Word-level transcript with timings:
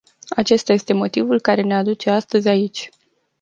Acesta 0.35 0.73
este 0.73 0.93
motivul 0.93 1.39
care 1.41 1.61
ne 1.61 1.75
aduce 1.75 2.09
astăzi 2.09 2.47
aici. 2.47 2.89